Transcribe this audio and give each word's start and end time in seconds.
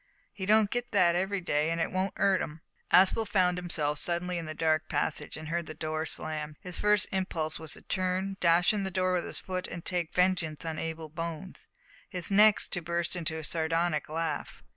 He 0.33 0.47
don't 0.47 0.71
get 0.71 0.93
that 0.93 1.15
every 1.15 1.41
day, 1.41 1.69
an' 1.69 1.77
it 1.79 1.91
won't 1.91 2.15
'urt 2.17 2.41
'im." 2.41 2.61
Aspel 2.91 3.27
found 3.27 3.59
himself 3.59 3.99
suddenly 3.99 4.39
in 4.39 4.47
the 4.47 4.55
dark 4.55 4.89
passage, 4.89 5.37
and 5.37 5.49
heard 5.49 5.67
the 5.67 5.75
door 5.75 6.07
slammed. 6.07 6.57
His 6.59 6.79
first 6.79 7.05
impulse 7.11 7.59
was 7.59 7.73
to 7.73 7.83
turn, 7.83 8.35
dash 8.39 8.73
in 8.73 8.83
the 8.83 8.89
door 8.89 9.13
with 9.13 9.25
his 9.25 9.39
foot, 9.39 9.67
and 9.67 9.85
take 9.85 10.11
vengeance 10.11 10.65
on 10.65 10.79
Abel 10.79 11.07
Bones, 11.07 11.67
his 12.09 12.31
next 12.31 12.69
to 12.69 12.81
burst 12.81 13.15
into 13.15 13.37
a 13.37 13.43
sardonic 13.43 14.09
laugh. 14.09 14.63